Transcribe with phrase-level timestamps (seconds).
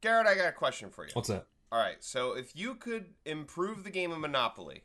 [0.00, 1.10] Garrett, I got a question for you.
[1.14, 1.46] What's that?
[1.70, 4.84] All right, so if you could improve the game of Monopoly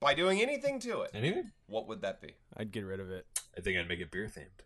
[0.00, 1.50] by doing anything to it, Anything?
[1.66, 2.34] what would that be?
[2.56, 3.26] I'd get rid of it.
[3.56, 4.64] I think I'd make it beer themed.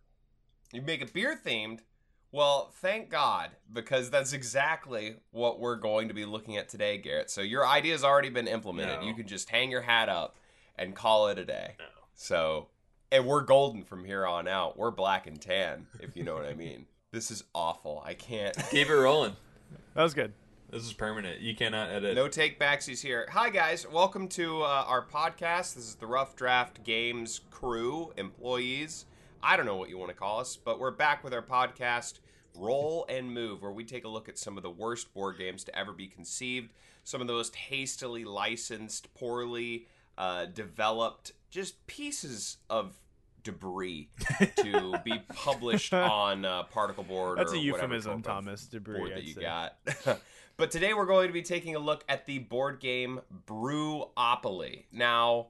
[0.72, 1.80] You'd make it beer themed.
[2.32, 7.30] Well, thank God, because that's exactly what we're going to be looking at today, Garrett.
[7.30, 9.00] So your idea's already been implemented.
[9.02, 9.06] No.
[9.06, 10.36] You can just hang your hat up
[10.76, 11.76] and call it a day.
[11.78, 11.84] No.
[12.16, 12.68] So,
[13.12, 14.76] and we're golden from here on out.
[14.76, 16.86] We're black and tan, if you know what I mean.
[17.14, 18.02] This is awful.
[18.04, 18.56] I can't.
[18.72, 19.36] Keep it rolling.
[19.94, 20.32] That was good.
[20.68, 21.40] This is permanent.
[21.40, 22.16] You cannot edit.
[22.16, 23.28] No take backsies here.
[23.30, 25.76] Hi guys, welcome to uh, our podcast.
[25.76, 29.06] This is the Rough Draft Games crew, employees.
[29.44, 32.14] I don't know what you want to call us, but we're back with our podcast,
[32.56, 35.62] Roll and Move, where we take a look at some of the worst board games
[35.62, 36.72] to ever be conceived,
[37.04, 39.86] some of the most hastily licensed, poorly
[40.18, 42.98] uh, developed, just pieces of
[43.44, 44.08] debris
[44.56, 47.38] to be published on uh, particle board.
[47.38, 48.66] That's or a whatever euphemism, Thomas.
[48.66, 48.98] Debris.
[48.98, 49.42] board that I'd you say.
[49.42, 49.76] got.
[50.56, 54.84] but today we're going to be taking a look at the board game Brewopoly.
[54.92, 55.48] Now,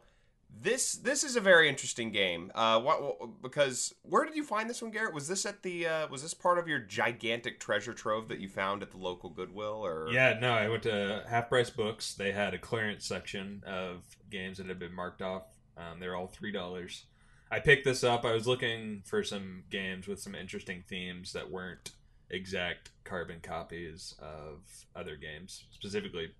[0.62, 2.52] this this is a very interesting game.
[2.54, 5.12] Uh, what, what- because where did you find this one, Garrett?
[5.14, 8.48] Was this at the uh, was this part of your gigantic treasure trove that you
[8.48, 9.84] found at the local Goodwill?
[9.84, 12.14] Or Yeah, no, I went to Half Price Books.
[12.14, 15.42] They had a clearance section of games that had been marked off.
[15.76, 17.06] Um, they're all three dollars.
[17.54, 18.24] I picked this up.
[18.24, 21.92] I was looking for some games with some interesting themes that weren't
[22.30, 24.60] exact carbon copies of
[24.96, 26.32] other games, specifically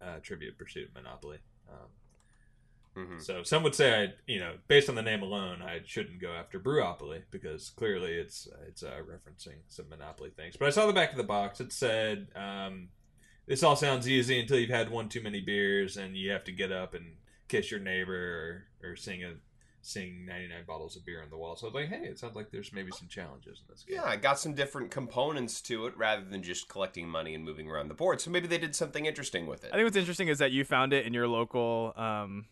[0.00, 1.38] uh, Trivia Pursuit, Monopoly.
[1.68, 1.88] Um,
[2.94, 3.22] Mhm.
[3.22, 6.30] So some would say, I, you know, based on the name alone, I shouldn't go
[6.32, 10.56] after Brewopoly because clearly it's it's uh, referencing some Monopoly things.
[10.58, 11.58] But I saw the back of the box.
[11.60, 12.90] It said, um,
[13.46, 16.52] "This all sounds easy until you've had one too many beers and you have to
[16.52, 17.16] get up and
[17.48, 19.36] kiss your neighbor or, or sing a
[19.82, 22.34] sing 99 bottles of beer on the wall." So I was like, "Hey, it sounds
[22.34, 25.86] like there's maybe some challenges in this game." yeah, I got some different components to
[25.86, 28.20] it rather than just collecting money and moving around the board.
[28.20, 29.70] So maybe they did something interesting with it.
[29.72, 32.46] I think what's interesting is that you found it in your local, um,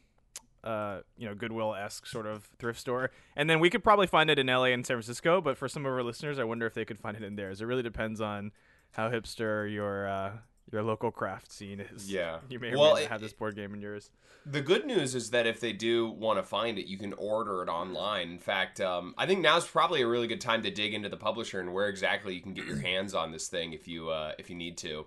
[0.63, 4.29] uh, you know, Goodwill esque sort of thrift store, and then we could probably find
[4.29, 5.41] it in LA and San Francisco.
[5.41, 7.61] But for some of our listeners, I wonder if they could find it in theirs.
[7.61, 8.53] It really depends on
[8.93, 10.33] how hipster your uh,
[10.73, 12.11] your local craft scene is.
[12.11, 12.39] Yeah.
[12.49, 14.11] you may Well, it- have this board game in yours.
[14.47, 17.63] The good news is that if they do want to find it, you can order
[17.63, 18.31] it online.
[18.31, 21.19] In fact, um, I think now's probably a really good time to dig into the
[21.19, 24.33] publisher and where exactly you can get your hands on this thing if you uh,
[24.39, 25.05] if you need to.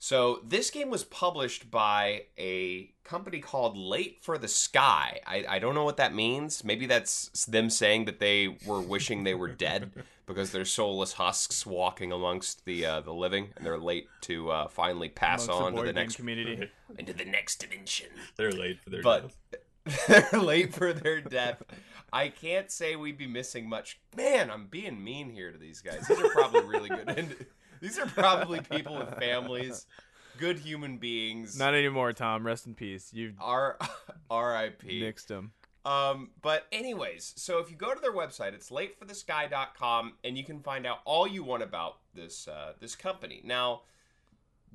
[0.00, 5.20] So this game was published by a company called Late for the Sky.
[5.24, 6.64] I, I don't know what that means.
[6.64, 9.92] Maybe that's them saying that they were wishing they were dead
[10.32, 14.68] because they're soulless husks walking amongst the uh, the living, and they're late to uh,
[14.68, 16.70] finally pass amongst on to the next community.
[16.98, 20.28] into the next dimension They're late for their but death.
[20.30, 21.62] they're late for their death.
[22.12, 23.98] I can't say we'd be missing much.
[24.16, 26.06] Man, I'm being mean here to these guys.
[26.06, 27.08] These are probably really good.
[27.16, 27.34] And
[27.80, 29.86] these are probably people with families,
[30.38, 31.58] good human beings.
[31.58, 32.46] Not anymore, Tom.
[32.46, 33.10] Rest in peace.
[33.12, 33.78] You've R
[34.30, 35.00] R.I.P.
[35.00, 35.52] nixed him.
[35.84, 40.60] Um, but anyways, so if you go to their website, it's lateforthesky.com, and you can
[40.60, 43.40] find out all you want about this uh, this company.
[43.44, 43.82] Now,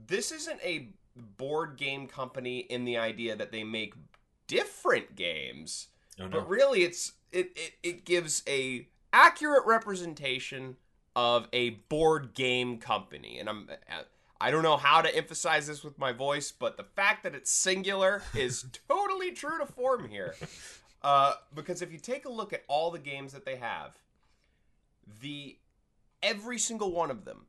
[0.08, 0.90] this isn't a
[1.38, 3.94] board game company in the idea that they make
[4.48, 5.88] different games,
[6.20, 6.30] Oh, no.
[6.40, 10.76] but really it's it, it it gives a accurate representation
[11.16, 13.70] of a board game company, and I'm.
[14.40, 17.50] I don't know how to emphasize this with my voice, but the fact that it's
[17.50, 20.36] singular is totally true to form here.
[21.02, 23.98] Uh, because if you take a look at all the games that they have,
[25.22, 25.58] the
[26.24, 27.46] every single one of them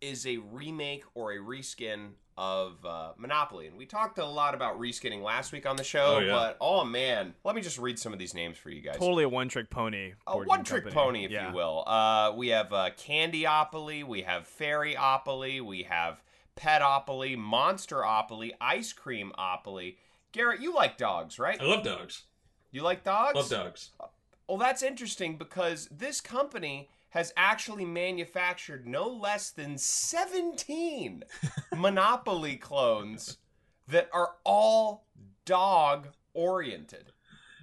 [0.00, 4.80] is a remake or a reskin of uh, Monopoly, and we talked a lot about
[4.80, 6.16] reskinning last week on the show.
[6.16, 6.32] Oh, yeah.
[6.32, 8.96] But oh man, let me just read some of these names for you guys.
[8.96, 10.14] Totally a one-trick pony.
[10.26, 11.50] A one-trick pony, if Yeah.
[11.50, 11.84] you will.
[11.86, 16.22] Uh, we have uh, Candyopoly, we have Fairyopoly, we have
[16.56, 19.96] Petopoly, Monsteropoly, Ice Creamopoly.
[20.32, 21.60] Garrett, you like dogs, right?
[21.60, 22.22] I love dogs.
[22.70, 23.34] You like dogs?
[23.36, 23.90] Love dogs.
[24.48, 31.24] Well, that's interesting because this company has actually manufactured no less than 17
[31.76, 33.38] Monopoly clones
[33.88, 35.04] that are all
[35.44, 37.12] dog oriented.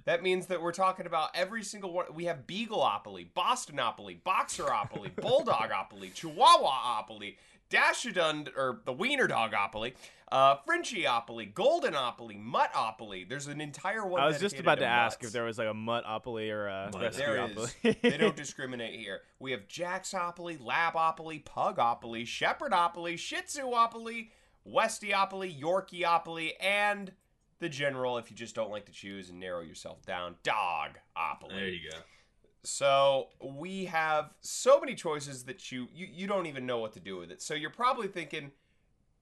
[0.04, 2.06] That means that we're talking about every single one.
[2.14, 7.36] We have Beagleopoly, Bostonopoly, Boxeropoly, Bulldogopoly, Chihuahuaopoly,
[7.70, 9.92] Dashadund, or the Wiener Dogopoly,
[10.30, 13.28] uh, Frenchiopoly, Goldenopoly, Muttopoly.
[13.28, 14.20] There's an entire one.
[14.20, 16.90] I was just about to to ask if there was like a Muttopoly or a
[16.92, 17.14] Mutt.
[17.14, 17.56] There is.
[17.56, 18.00] Rescueopoly.
[18.02, 19.20] they don't discriminate here.
[19.38, 24.28] We have Jaxopoly, Labopoly, Pugopoly, Shepherdopoly, Shih Tzuopoly,
[24.66, 27.12] Westiopoly, Yorkiopoly, and
[27.60, 31.50] the general, if you just don't like to choose and narrow yourself down, Dogopoly.
[31.50, 31.96] There you go.
[32.64, 37.00] So we have so many choices that you, you you don't even know what to
[37.00, 37.40] do with it.
[37.40, 38.50] So you're probably thinking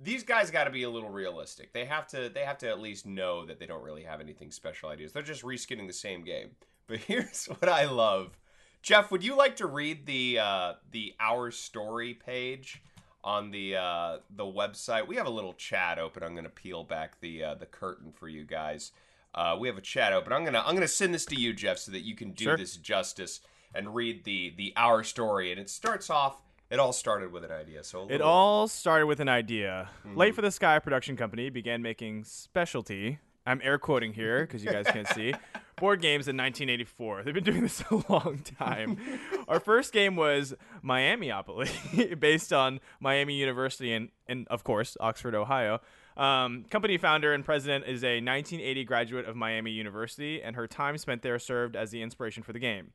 [0.00, 1.72] these guys got to be a little realistic.
[1.72, 4.50] They have to they have to at least know that they don't really have anything
[4.50, 5.12] special ideas.
[5.12, 6.50] They're just reskinning the same game.
[6.86, 8.38] But here's what I love.
[8.82, 12.82] Jeff, would you like to read the uh, the our story page
[13.24, 15.08] on the uh, the website?
[15.08, 16.22] We have a little chat open.
[16.22, 18.92] I'm going to peel back the uh, the curtain for you guys.
[19.34, 20.32] Uh, we have a chat open.
[20.32, 22.56] I'm gonna I'm gonna send this to you, Jeff, so that you can do Sure.
[22.56, 23.40] this justice
[23.74, 25.50] and read the the our story.
[25.50, 26.36] And it starts off.
[26.70, 27.84] It all started with an idea.
[27.84, 29.88] So a It all started with an idea.
[30.06, 30.16] Mm-hmm.
[30.16, 33.20] Late for the Sky production company began making specialty.
[33.46, 35.32] I'm air quoting here because you guys can't see.
[35.76, 37.22] Board games in 1984.
[37.22, 38.98] They've been doing this a long time.
[39.46, 45.80] Our first game was Miamiopoly, based on Miami University and, and of course, Oxford, Ohio.
[46.16, 50.96] Um, company founder and president is a 1980 graduate of Miami University, and her time
[50.96, 52.92] spent there served as the inspiration for the game.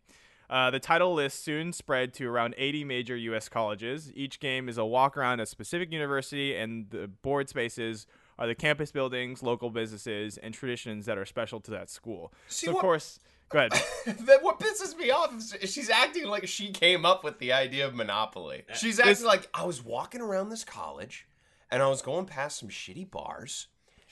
[0.51, 3.47] Uh, the title list soon spread to around 80 major U.S.
[3.47, 4.11] colleges.
[4.13, 8.05] Each game is a walk around a specific university, and the board spaces
[8.37, 12.33] are the campus buildings, local businesses, and traditions that are special to that school.
[12.49, 13.71] See, so, of what- course, go ahead.
[14.05, 17.87] that what pisses me off is she's acting like she came up with the idea
[17.87, 18.63] of monopoly.
[18.75, 21.27] She's acting This- like I was walking around this college
[21.71, 23.67] and I was going past some shitty bars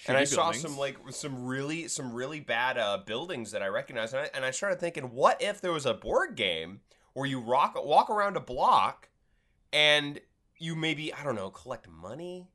[0.07, 3.67] and I Shitty saw some like some really some really bad uh, buildings that I
[3.67, 6.81] recognized and I, and I started thinking what if there was a board game
[7.13, 9.09] where you rock walk around a block
[9.73, 10.19] and
[10.57, 12.49] you maybe I don't know collect money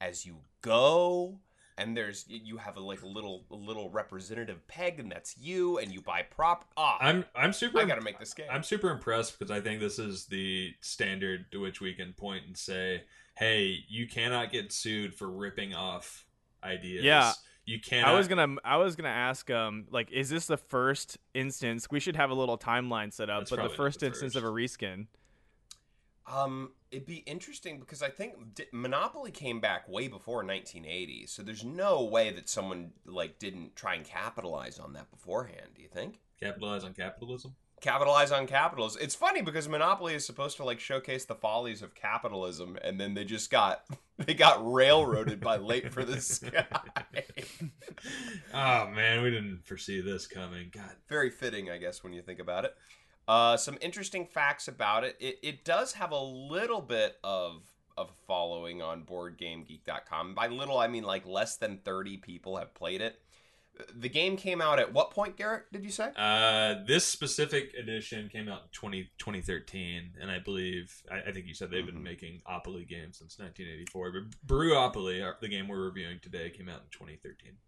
[0.00, 1.38] as you go
[1.78, 5.78] and there's you have a like a little a little representative peg and that's you
[5.78, 7.78] and you buy prop ah I'm I'm super.
[7.78, 8.46] I gotta make this game.
[8.50, 12.44] I'm super impressed because I think this is the standard to which we can point
[12.46, 13.04] and say,
[13.36, 16.26] "Hey, you cannot get sued for ripping off
[16.62, 17.32] ideas." Yeah.
[17.64, 18.06] you can't.
[18.06, 21.88] I was gonna, I was gonna ask, um, like, is this the first instance?
[21.90, 24.44] We should have a little timeline set up, It's but the first the instance of
[24.44, 25.06] a reskin.
[26.26, 28.34] Um, it'd be interesting because I think
[28.72, 33.94] Monopoly came back way before 1980, so there's no way that someone like didn't try
[33.94, 35.70] and capitalize on that beforehand.
[35.74, 36.20] Do you think?
[36.40, 37.54] capitalize on capitalism.
[37.80, 39.00] Capitalize on capitalism.
[39.02, 43.14] It's funny because Monopoly is supposed to like showcase the follies of capitalism, and then
[43.14, 43.84] they just got
[44.18, 46.66] they got railroaded by Late for the Sky.
[48.54, 50.70] oh man, we didn't foresee this coming.
[50.72, 52.74] God, Very fitting, I guess, when you think about it.
[53.26, 55.16] Uh, some interesting facts about it.
[55.20, 55.38] it.
[55.42, 57.62] It does have a little bit of
[57.96, 60.34] of a following on BoardGameGeek.com.
[60.34, 63.20] By little, I mean like less than 30 people have played it.
[63.94, 66.10] The game came out at what point, Garrett, did you say?
[66.16, 71.46] Uh, this specific edition came out in 20, 2013, and I believe I, I think
[71.46, 72.02] you said they've been Mhm.
[72.02, 74.12] making Opoly games since 1984.
[74.12, 77.58] But Brewopoly, our- the game we're reviewing today, came out in 2013.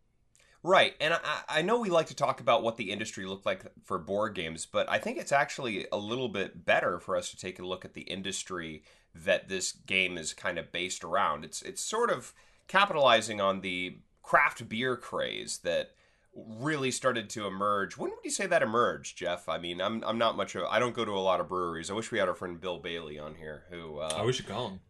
[0.65, 3.65] Right, and I, I know we like to talk about what the industry looked like
[3.85, 7.37] for board games, but I think it's actually a little bit better for us to
[7.37, 11.45] take a look at the industry that this game is kind of based around.
[11.45, 12.33] It's it's sort of
[12.69, 15.97] capitalizing on the craft beer craze that
[16.35, 17.97] really started to emerge.
[17.97, 19.49] When would you say that emerged, Jeff?
[19.49, 21.91] I mean, I'm I'm not much of I don't go to a lot of breweries.
[21.91, 24.49] I wish we had our friend Bill Bailey on here who uh, oh, we should
[24.49, 24.81] call him.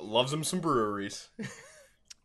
[0.00, 1.28] loves him some breweries.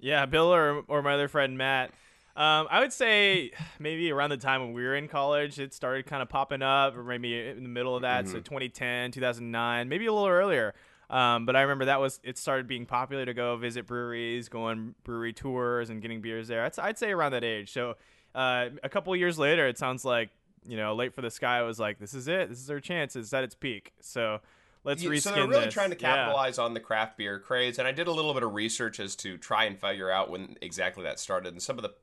[0.01, 1.91] Yeah, Bill or or my other friend Matt.
[2.35, 6.06] Um, I would say maybe around the time when we were in college, it started
[6.06, 10.06] kind of popping up, or maybe in the middle of that, so 2010, 2009, maybe
[10.06, 10.73] a little earlier.
[11.09, 14.63] Um, but I remember that was it started being popular to go visit breweries, go
[14.63, 16.63] on brewery tours, and getting beers there.
[16.63, 17.71] I'd, I'd say around that age.
[17.71, 17.95] So
[18.35, 20.30] uh, a couple years later, it sounds like
[20.66, 23.16] you know, late for the sky was like, this is it, this is our chance,
[23.16, 23.94] it's at its peak.
[24.00, 24.40] So
[24.83, 25.73] let's Yeah, reskin so they're really this.
[25.73, 26.16] trying to Yeah.
[26.16, 29.16] capitalize on the craft beer craze, and I did a little bit of research as
[29.18, 31.54] to try and figure out when exactly that started.
[31.54, 31.94] And some of the,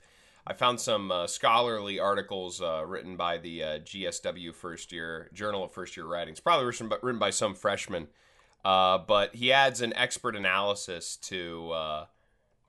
[0.46, 5.62] I found some uh, scholarly articles uh, written by the uh, GSW first year Journal
[5.62, 8.08] of First Year Writings, probably written by, written by some freshman.
[8.64, 12.06] Uh, but he adds an expert analysis to uh,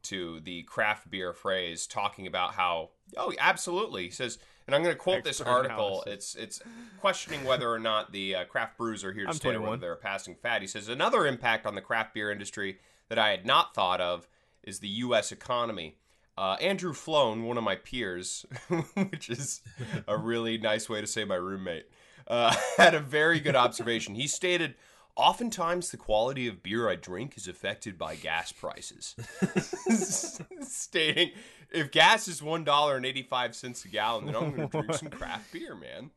[0.03, 4.05] to the craft beer phrase, talking about how oh, absolutely.
[4.05, 6.03] He says, and I'm going to quote this article.
[6.03, 6.35] analysis.
[6.35, 6.61] It's it's
[6.99, 9.69] questioning whether or not the uh, craft brews are here to I'm stay, or 21.
[9.71, 10.61] whether they're a passing fad.
[10.61, 14.27] He says another impact on the craft beer industry that I had not thought of
[14.63, 15.31] is the U.S.
[15.31, 15.97] economy.
[16.37, 18.45] Uh, Andrew Flown, one of my peers,
[19.09, 19.61] which is
[20.07, 21.87] a really nice way to say my roommate,
[22.27, 24.15] uh, had a very good observation.
[24.15, 24.75] He stated,
[25.19, 29.15] "Oftentimes, the quality of beer I drink is affected by gas prices."
[30.61, 31.31] Stating,
[31.71, 34.93] "If gas is one dollar and eighty-five cents a gallon, then I'm going to drink
[34.93, 36.11] some craft beer, man.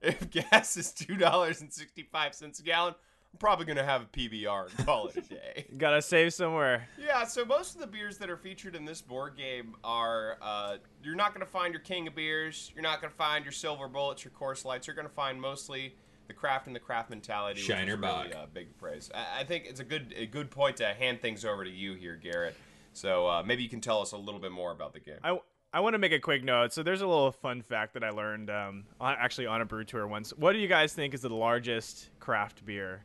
[0.00, 2.94] If gas is two dollars and sixty-five cents a gallon."
[3.32, 5.66] I'm probably gonna have a PBR and call it a day.
[5.76, 6.88] Gotta save somewhere.
[6.98, 10.76] Yeah, so most of the beers that are featured in this board game are uh,
[11.02, 13.52] you're not going to find your king of beers, you're not going to find your
[13.52, 14.86] silver bullets, your Coors Lights.
[14.86, 17.60] You're going to find mostly the craft and the craft mentality.
[17.60, 19.10] which Shiner is really, uh, big praise.
[19.14, 21.94] I, I think it's a good a good point to hand things over to you
[21.94, 22.56] here, Garrett.
[22.92, 25.18] So uh, maybe you can tell us a little bit more about the game.
[25.22, 25.38] I,
[25.72, 26.72] I want to make a quick note.
[26.72, 29.84] So there's a little fun fact that I learned um, on, actually on a brew
[29.84, 30.30] tour once.
[30.30, 33.04] What do you guys think is the largest craft beer?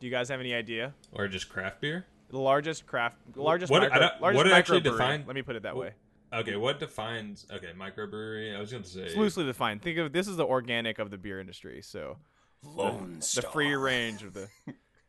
[0.00, 0.94] Do you guys have any idea?
[1.12, 2.06] Or just craft beer?
[2.30, 4.84] The largest craft, largest What- micro, largest what actually microbrewery.
[4.92, 5.92] define- Let me put it that way.
[6.32, 8.56] Okay, what defines okay microbrewery?
[8.56, 9.82] I was going to say It's loosely defined.
[9.82, 11.82] Think of this is the organic of the beer industry.
[11.82, 12.18] So
[12.64, 13.50] Lone the Star.
[13.52, 14.48] free range of the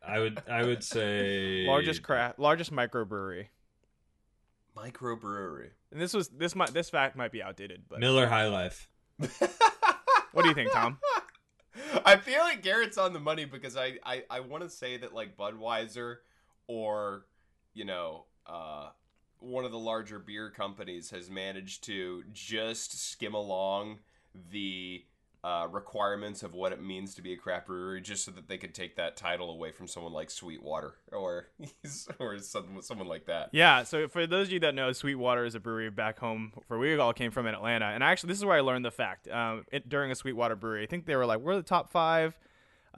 [0.06, 3.46] I would I would say largest craft, largest microbrewery.
[4.76, 5.70] microbrewery.
[5.90, 8.88] And this was this might this fact might be outdated, but Miller High Life.
[9.18, 10.98] what do you think, Tom?
[12.04, 15.12] I feel like Garrett's on the money because I I, I want to say that
[15.12, 16.16] like Budweiser
[16.68, 17.26] or
[17.74, 18.90] you know uh,
[19.40, 23.98] one of the larger beer companies has managed to just skim along
[24.50, 25.04] the
[25.44, 28.58] uh, requirements of what it means to be a craft brewery just so that they
[28.58, 31.48] could take that title away from someone like Sweetwater or
[32.18, 33.50] or someone someone like that.
[33.52, 36.78] Yeah, so for those of you that know, Sweetwater is a brewery back home where
[36.78, 37.86] we all came from in Atlanta.
[37.86, 39.28] And actually, this is where I learned the fact.
[39.28, 42.36] Um, it, during a Sweetwater brewery, I think they were like, we're the top five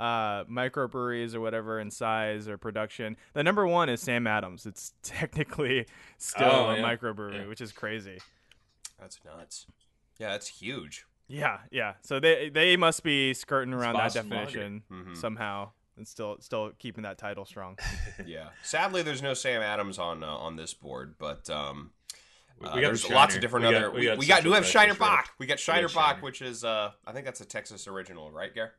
[0.00, 3.16] uh, microbreweries or whatever in size or production.
[3.34, 4.64] The number one is Sam Adams.
[4.66, 5.86] It's technically
[6.18, 6.82] still Oh, a yeah.
[6.82, 7.46] microbrewery, Yeah.
[7.46, 8.18] which is crazy.
[8.98, 9.66] That's nuts.
[10.18, 11.04] Yeah, that's huge.
[11.28, 11.94] Yeah, yeah.
[12.02, 14.44] So they they must be skirting around that Boston Lager.
[14.46, 15.16] definition Mhm.
[15.16, 17.78] somehow and still still keeping that title strong.
[18.26, 18.48] Yeah.
[18.62, 21.92] Sadly, there's no Sam Adams on uh, on this board, but um,
[22.58, 23.40] We- uh, we got there's the lots of Shiner.
[23.40, 23.90] different We got- other.
[23.92, 24.42] we We, got we got.
[24.42, 25.30] Do have Shiner Bock.
[25.38, 28.72] We got Shiner Bock, which is uh, I think that's a Texas original, right, Gar?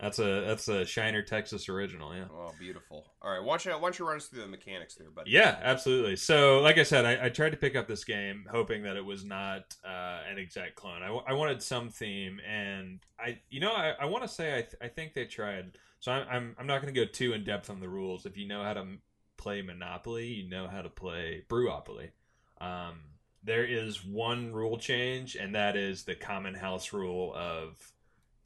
[0.00, 2.26] That's a that's a Shiner Texas original, yeah.
[2.30, 3.04] Oh, beautiful.
[3.20, 5.32] All right, why don't you why don't you run us through the mechanics there, buddy?
[5.32, 6.14] Yeah, absolutely.
[6.14, 9.04] So, like I said, I, I tried to pick up this game hoping that it
[9.04, 11.02] was not uh, an exact clone.
[11.02, 14.52] I, w- I wanted some theme, and I, you know, I, I want to say
[14.52, 15.72] I, th- I think they tried.
[15.98, 18.24] So I'm I'm, I'm not going to go too in depth on the rules.
[18.24, 19.00] If you know how to m-
[19.36, 22.10] play Monopoly, you know how to play Brewopoly.
[22.60, 23.00] Um,
[23.42, 27.76] there is one rule change, and that is the common house rule of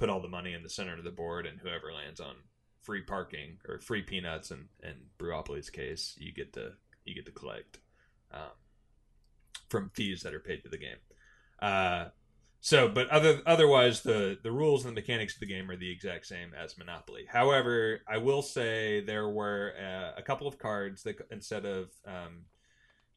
[0.03, 2.35] put all the money in the center of the board, and whoever lands on
[2.83, 6.73] free parking or free peanuts in in Brewopoly's case, you get to
[7.05, 7.79] you get to collect
[8.33, 8.51] um,
[9.69, 10.97] from fees that are paid to the game.
[11.61, 12.07] Uh,
[12.61, 15.93] so, but other otherwise, the the rules and the mechanics of the game are the
[15.93, 17.27] exact same as Monopoly.
[17.29, 22.47] However, I will say there were uh, a couple of cards that instead of um,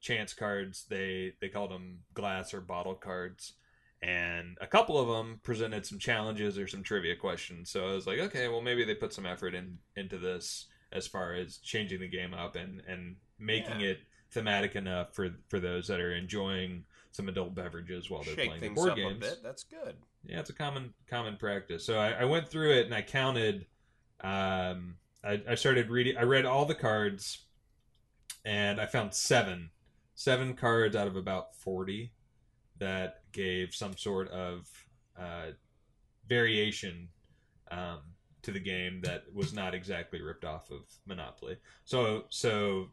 [0.02, 3.54] chance cards, they they called them glass or bottle cards.
[4.06, 7.72] And a couple of them presented some challenges or some trivia questions.
[7.72, 11.08] So I was like, okay, well maybe they put some effort in into this as
[11.08, 13.88] far as changing the game up and and making Yeah.
[13.88, 18.50] it thematic enough for for those that are enjoying some adult beverages while they're Shake
[18.50, 19.18] playing the board up games.
[19.18, 19.40] a bit.
[19.42, 19.96] That's good.
[20.24, 21.84] Yeah, it's a common common practice.
[21.84, 23.66] So I, I went through it and I counted.
[24.22, 26.16] Um, I, I started reading.
[26.18, 27.46] I read all the cards,
[28.44, 29.72] and I found seven,
[30.14, 32.12] seven cards out of about forty
[32.80, 34.68] that gave some sort of
[35.20, 35.52] uh,
[36.28, 37.10] variation
[37.72, 38.00] um,
[38.42, 41.58] to the game that was not exactly ripped off of Monopoly.
[41.86, 42.90] So so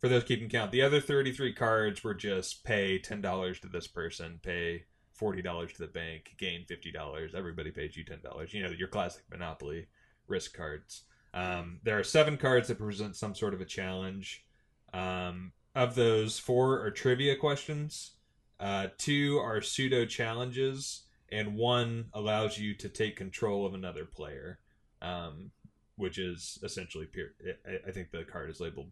[0.00, 4.38] for those keeping count, the other 33 cards were just pay $10 to this person,
[4.42, 4.84] pay
[5.18, 7.34] $40 to the bank, gain $50.
[7.34, 8.52] Everybody pays you $10.
[8.52, 9.86] You know, your classic Monopoly
[10.26, 11.04] risk cards.
[11.32, 14.44] Um, there are seven cards that present some sort of a challenge.
[14.92, 18.12] Um, of those, four are trivia questions,
[18.60, 24.58] uh, two are pseudo challenges, and one allows you to take control of another player,
[25.02, 25.50] um,
[25.96, 27.34] which is essentially peer.
[27.66, 28.90] I- I think the card is labeled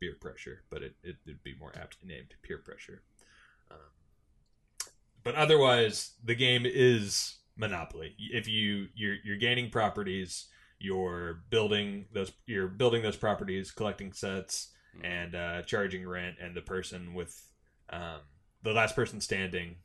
[0.00, 3.02] peer pressure, but it, it would be more aptly named peer pressure.
[3.70, 3.78] Um,
[5.24, 8.14] but otherwise, the game is Monopoly.
[8.18, 10.46] If you you're you're gaining properties,
[10.78, 14.68] you're building those you're building those properties, collecting sets,
[15.02, 17.36] and uh, charging rent, and the person with
[17.90, 18.20] um,
[18.62, 19.76] the last person standing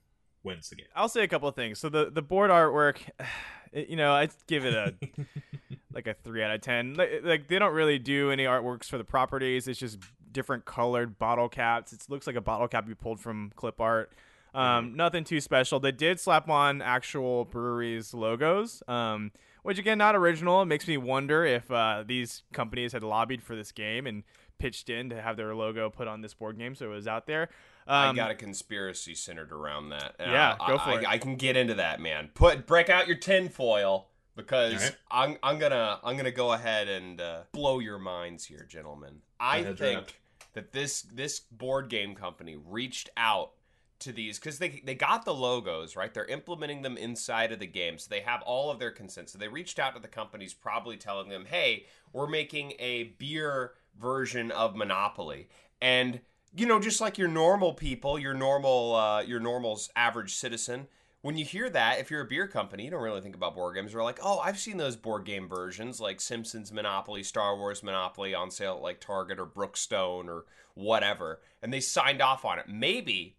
[0.43, 0.87] wins the game.
[0.95, 1.79] I'll say a couple of things.
[1.79, 2.97] So the the board artwork,
[3.71, 4.93] it- you know, I give it a
[5.93, 6.95] like a three out of ten.
[6.95, 9.67] Like, like they don't really do any artworks for the properties.
[9.67, 9.99] It's just
[10.31, 11.93] different colored bottle caps.
[11.93, 14.11] It looks like a bottle cap you pulled from clip art.
[14.55, 15.79] Um, Nothing too special.
[15.79, 19.31] They did slap on actual breweries logos, um,
[19.63, 20.61] which again not original.
[20.61, 24.23] It makes me wonder if uh, these companies had lobbied for this game and
[24.59, 27.25] pitched in to have their logo put on this board game, so it was out
[27.25, 27.49] there.
[27.87, 30.15] I Um, got a conspiracy centered around that.
[30.19, 31.07] And Yeah, I- go for I, it.
[31.07, 32.29] I can get into that, man.
[32.33, 34.95] Put break out your tinfoil because right.
[35.11, 39.21] I'm I'm gonna I'm gonna go ahead and uh, blow your minds here, gentlemen.
[39.39, 40.19] I think
[40.53, 43.51] that this this board game company reached out
[43.99, 46.13] to these because they they got the logos right.
[46.13, 49.29] They're implementing them inside of the game, so they have all of their consent.
[49.29, 53.73] So they reached out to the companies, probably telling them, "Hey, we're making a beer
[53.97, 55.47] version of Monopoly,"
[55.81, 56.19] and
[56.55, 60.87] you know, just like your normal people, your normal uh, your normal's average citizen.
[61.21, 63.75] When you hear that, if you're a beer company, you don't really think about board
[63.75, 63.93] games.
[63.93, 68.35] You're like, oh, I've seen those board game versions like Simpsons Monopoly, Star Wars Monopoly
[68.35, 70.43] on sale at like Target or Brookstone or
[70.73, 71.39] whatever.
[71.61, 72.67] And they signed off on it.
[72.67, 73.37] Maybe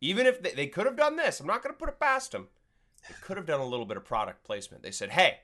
[0.00, 2.32] even if they, they could have done this, I'm not going to put it past
[2.32, 2.48] them.
[3.08, 4.82] They could have done a little bit of product placement.
[4.82, 5.38] They said, hey,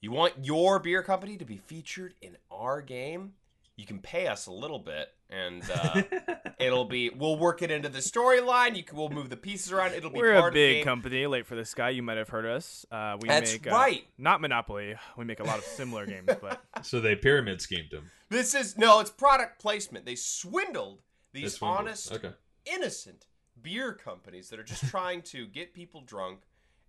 [0.00, 3.34] you want your beer company to be featured in our game?
[3.76, 6.02] You can pay us a little bit, and uh,
[6.62, 7.10] it'll be.
[7.10, 8.76] We'll work it into the storyline.
[8.76, 8.96] You can.
[8.96, 9.94] We'll move the pieces around.
[9.94, 10.18] It'll be.
[10.18, 11.90] We're part a of the big company, late for this guy.
[11.90, 12.86] You might have heard us.
[12.90, 14.04] Uh, we That's make uh, right.
[14.18, 14.94] not Monopoly.
[15.16, 18.10] We make a lot of similar games, but So they pyramid schemed him.
[18.28, 19.00] This is no.
[19.00, 20.06] It's product placement.
[20.06, 21.02] They swindled
[21.32, 21.80] They these swindled.
[21.80, 22.30] honest, Okay.
[22.66, 23.26] innocent
[23.60, 26.40] beer companies that are just trying to get people drunk.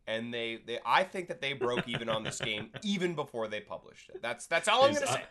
[0.05, 3.61] And they, they, I think that they broke even on this game even before they
[3.61, 4.21] published it.
[4.21, 5.23] That's that's all I'm gonna uh, say.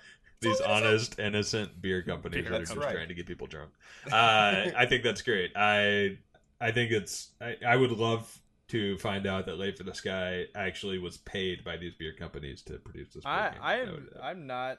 [0.43, 0.89] These all I'm gonna say.
[0.89, 2.95] honest, innocent beer companies Beer that are just right.
[2.95, 3.71] trying to get people drunk.
[4.11, 5.53] Uh, I think that's great.
[5.57, 6.19] I
[6.61, 7.31] I think it's.
[7.41, 11.65] I, I would love to find out that Late for the Sky actually was paid
[11.65, 13.27] by these beer companies to produce this.
[13.27, 13.53] I.
[13.61, 14.79] I am, would- I'm not.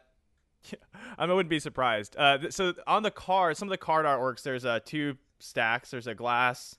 [1.18, 2.16] I wouldn't be surprised.
[2.18, 5.92] Uh, th- so on the card, some of the card artworks, there's uh, two stacks.
[5.92, 6.78] There's a glass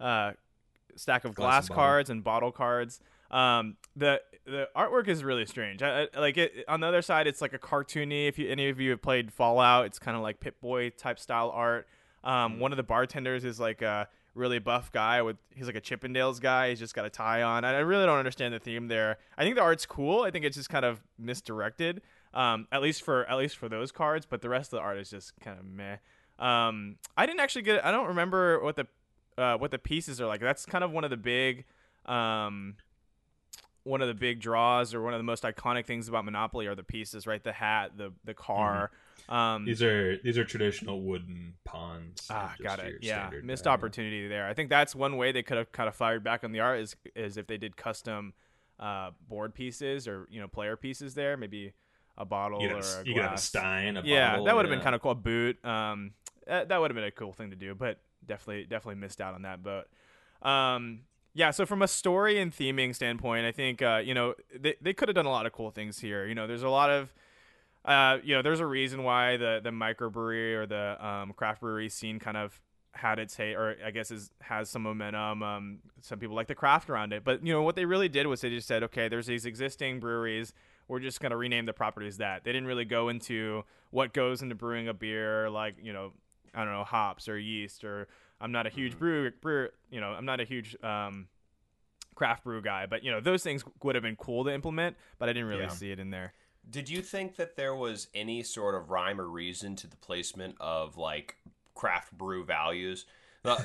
[0.00, 0.32] uh,
[0.96, 3.00] stack of Glass glass, and cards and bottle cards.
[3.30, 5.82] Um, the the artwork is really strange.
[5.82, 8.28] I, I, like it on the other side, it's like a cartoony.
[8.28, 11.18] If you any of you have played Fallout, it's kind of like Pip Boy type
[11.18, 11.86] style art.
[12.24, 12.58] Um, Mm.
[12.58, 16.40] One of the bartenders is like a really buff guy with he's like a Chippendales
[16.40, 16.70] guy.
[16.70, 17.64] He's just got a tie on.
[17.64, 19.18] And I really don't understand the theme there.
[19.36, 20.22] I think the art's cool.
[20.22, 22.02] I think it's just kind of misdirected.
[22.32, 24.98] Um, at least for at least for those cards, but the rest of the art
[24.98, 25.96] is just kind of meh.
[26.38, 27.84] Um, I didn't actually get.
[27.84, 28.86] I don't remember what the
[29.36, 30.40] uh, what the pieces are like.
[30.40, 31.64] That's kind of one of the big.
[32.06, 32.76] Um,
[33.84, 36.74] one of the big draws or one of the most iconic things about Monopoly are
[36.74, 37.42] the pieces, right?
[37.42, 38.90] The hat, the the car.
[39.28, 42.26] Um, These are these are traditional wooden pawns.
[42.30, 42.96] Ah, got it.
[43.00, 44.46] Yeah, missed opportunity there.
[44.46, 46.80] I think that's one way they could have kind of fired back on the art
[46.80, 48.32] is is if they did custom
[48.80, 51.72] uh, board pieces or you know player pieces there, maybe
[52.18, 53.96] a bottle You or a you could have a stein.
[53.96, 54.76] A yeah, bottle, that would have yeah.
[54.76, 55.12] been kind of cool.
[55.12, 55.64] A boot.
[55.64, 56.12] Um,
[56.46, 59.34] that, that would have been a cool thing to do, but definitely definitely missed out
[59.34, 59.86] on that boat.
[60.42, 61.02] Um,
[61.34, 64.92] yeah, so from a story and theming standpoint, I think uh, you know they they
[64.92, 66.26] could have done a lot of cool things here.
[66.26, 67.12] You know, there's a lot of
[67.84, 71.88] uh, you know, there's a reason why the the microbrewery or the um, craft brewery
[71.88, 72.60] scene kind of
[72.92, 75.42] had its hate, or I guess is has some momentum.
[75.42, 78.26] Um, some people like the craft around it, but you know what they really did
[78.26, 80.52] was they just said, okay, there's these existing breweries.
[80.88, 82.44] We're just gonna rename the properties that.
[82.44, 86.12] They didn't really go into what goes into brewing a beer, like you know,
[86.54, 88.08] I don't know, hops or yeast or.
[88.40, 91.28] I'm not a huge brew, brew, you know, I'm not a huge um,
[92.14, 95.28] craft brew guy, but you know, those things would have been cool to implement, but
[95.28, 95.68] I didn't really Yeah.
[95.68, 96.32] see it in there.
[96.68, 100.56] Did you think that there was any sort of rhyme or reason to the placement
[100.60, 101.36] of like
[101.74, 103.06] craft brew values?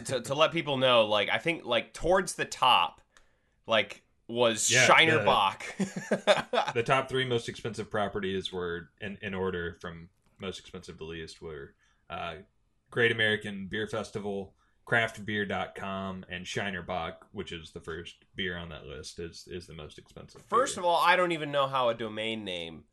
[0.06, 3.02] To, to let people know, like I think like towards the top,
[3.68, 5.66] like was Yeah, Shiner the- Bock.
[6.74, 10.10] the top three most expensive properties were in, in order from
[10.40, 11.74] most expensive to least were
[12.10, 12.36] uh,
[12.90, 14.54] Great American Beer Festival,
[14.86, 19.74] craftbeer.com, and Shiner Bock, which is the first beer on that list, is is the
[19.74, 20.42] most expensive.
[20.50, 22.84] First of all, I don't even know how a domain name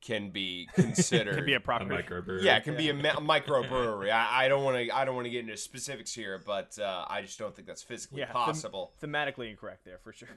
[0.00, 1.34] can be considered.
[1.34, 1.90] Could be a a property.
[1.90, 2.42] microbrewery.
[2.42, 4.10] yeah, it can be a, mi- a microbrewery.
[4.12, 4.96] I, I don't want to.
[4.96, 7.82] I don't want to get into specifics here, but uh, I just don't think that's
[7.82, 8.92] physically Yeah, them- possible.
[9.02, 10.28] Thematically incorrect there for sure.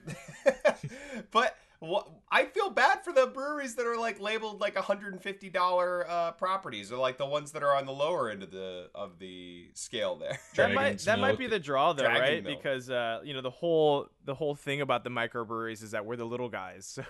[1.32, 1.56] but
[1.89, 6.91] what, I feel bad for the breweries that are like labeled like $150 uh, properties,
[6.91, 10.15] or like the ones that are on the lower end of the of the scale
[10.15, 10.39] there.
[10.56, 12.43] that might that might be the draw though, Dragon right?
[12.43, 12.62] Milk.
[12.62, 16.15] Because uh, you know the whole the whole thing about the microbreweries is that we're
[16.15, 17.04] the little guys, so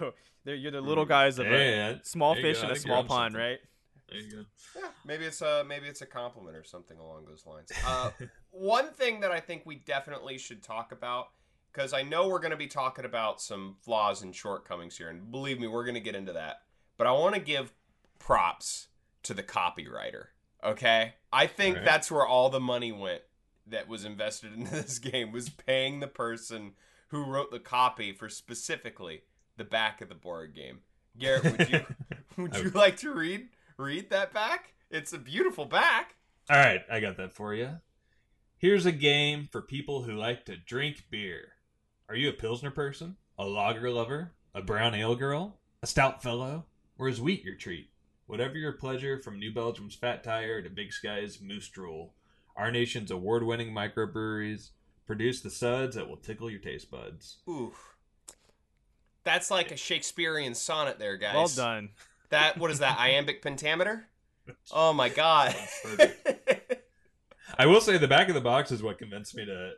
[0.43, 2.67] they're, you're the little guys of a Yeah, small fish go.
[2.67, 3.41] in a small pond, something.
[3.41, 3.59] right?
[4.09, 4.45] There you go.
[4.75, 7.71] Yeah, maybe it's a maybe it's a compliment or something along those lines.
[7.86, 8.12] Uh,
[8.51, 11.27] one thing that I think we definitely should talk about
[11.73, 15.31] because I know we're going to be talking about some flaws and shortcomings here, and
[15.31, 16.62] believe me, we're going to get into that.
[16.97, 17.73] But I want to give
[18.19, 18.88] props
[19.23, 20.25] to the copywriter.
[20.63, 21.86] Okay, I think Alright.
[21.86, 23.21] that's where all the money went
[23.67, 26.73] that was invested into this game was paying the person
[27.09, 29.23] who wrote the copy for specifically
[29.57, 30.79] the back of the board game.
[31.17, 31.86] Garrett, would you
[32.38, 34.73] would you like to read read that back?
[34.89, 36.15] It's a beautiful back.
[36.49, 37.69] All right, I got that for you.
[38.57, 41.52] Here's a game for people who like to drink beer.
[42.13, 43.15] Are you a Pilsner person?
[43.39, 44.34] A lager lover?
[44.54, 45.58] A brown ale girl?
[45.82, 46.65] A stout fellow?
[46.99, 47.89] Or is wheat your treat?
[48.28, 52.13] Whatever your pleasure, from New Belgium's Fat Tire to Big Sky's Moose Drool,
[52.56, 54.69] our nation's award winning microbreweries
[55.08, 57.38] produce the suds that will tickle your taste buds.
[57.49, 57.95] Oof.
[59.23, 61.34] That's like a Shakespearean sonnet there, guys.
[61.34, 61.89] Well done.
[62.30, 62.99] That what is that?
[62.99, 64.06] Iambic pentameter?
[64.71, 65.56] Oh my god.
[67.58, 69.71] I will say the back of the box is what convinced me to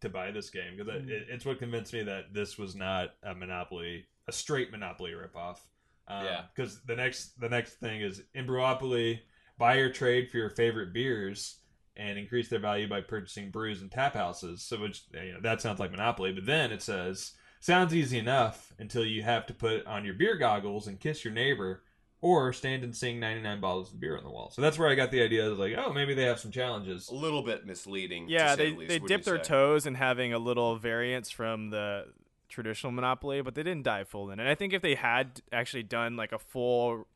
[0.00, 1.08] to buy this game because Mm.
[1.10, 5.58] it, it's what convinced me that this was not a Monopoly, a straight Monopoly ripoff.
[6.06, 6.44] Um, Yeah.
[6.54, 9.20] Because the next the next thing is in Brewopoly,
[9.58, 11.58] buy or trade for your favorite beers
[11.96, 14.62] and increase their value by purchasing brews and tap houses.
[14.62, 18.72] So which you know that sounds like Monopoly, but then it says sounds easy enough
[18.78, 21.82] until you have to put on your beer goggles and kiss your neighbor.
[22.20, 24.50] Or stand and sing 99 bottles of beer on the wall.
[24.50, 25.46] So that's where I got the idea.
[25.46, 27.08] I was like, oh, maybe they have some challenges.
[27.10, 28.26] a little bit misleading.
[28.26, 29.48] to Yeah, say they the least, they would dipped their say?
[29.48, 32.06] toes in having a little variance from the
[32.48, 34.40] traditional Monopoly, but they didn't dive full in.
[34.40, 37.06] And I think if they had actually done like a full,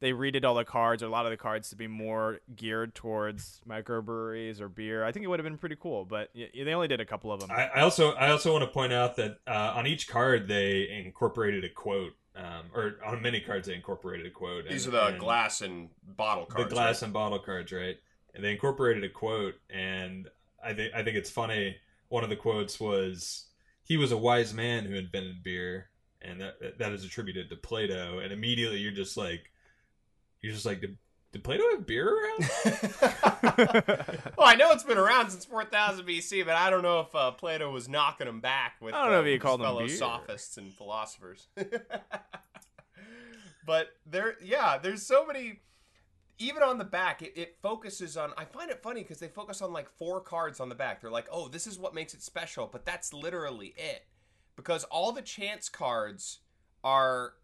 [0.00, 2.96] they redid all the cards or a lot of the cards to be more geared
[2.96, 5.04] towards microbreweries or beer.
[5.04, 6.04] I think it would have been pretty cool.
[6.04, 7.50] But y- they only did a couple of them.
[7.52, 10.88] I, I also I also want to point out that uh, on each card they
[11.04, 14.68] incorporated a quote, um, or on many cards they incorporated a quote.
[14.68, 16.68] These are the and glass and bottle cards.
[16.68, 17.06] the glass right?
[17.06, 17.98] and bottle cards, right?
[18.34, 20.28] And they incorporated a quote, and
[20.64, 21.76] I think I think it's funny.
[22.08, 23.46] One of the quotes was,
[23.82, 25.88] "He was a wise man who invented beer,"
[26.22, 28.20] and that that is attributed to Plato.
[28.20, 29.50] And immediately you're just like,
[30.40, 30.96] you're just like, did,
[31.30, 32.50] did Plato have beer around?
[34.38, 37.32] well, I know it's been around since 4000 BC, but I don't know if uh,
[37.32, 39.66] Plato was knocking them back with I don't know uh, if he his called them
[39.66, 39.96] fellow beer.
[39.96, 41.48] sophists and philosophers.
[43.66, 45.60] but there, yeah, there's so many.
[46.40, 48.30] Even on the back, it, it focuses on.
[48.38, 51.02] I find it funny because they focus on like four cards on the back.
[51.02, 54.06] They're like, "Oh, this is what makes it special," but that's literally it.
[54.56, 56.38] Because all the chance cards
[56.84, 57.34] are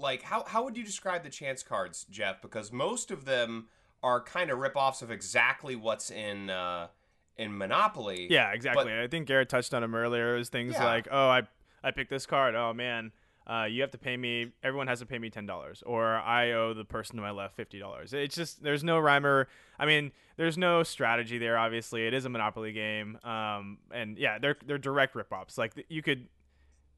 [0.00, 2.40] like how how would you describe the chance cards, Jeff?
[2.42, 3.68] Because most of them
[4.02, 6.88] are kind of rip-offs of exactly what's in uh,
[7.36, 8.26] in Monopoly.
[8.30, 8.92] yeah, exactly.
[8.98, 10.34] I think Garrett touched on them earlier.
[10.34, 10.84] It was things Yeah.
[10.84, 11.42] like, oh, I
[11.82, 12.54] I picked this card.
[12.54, 13.12] Oh man.
[13.46, 14.52] Uh, you have to pay me.
[14.62, 17.56] Everyone has to pay me ten dollars, or I owe the person to my left
[17.56, 18.12] fifty dollars.
[18.12, 21.58] It's just there's no rhyme or I mean, there's no strategy there.
[21.58, 25.58] Obviously, it is a Monopoly game, um, and yeah, they're they're direct rip-offs.
[25.58, 26.28] Like you could,